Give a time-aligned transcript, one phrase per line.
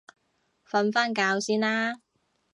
[0.67, 2.01] 瞓返覺先啦